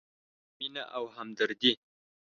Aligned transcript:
مینه 0.57 0.83
او 0.97 1.05
همدردي: 1.15 1.71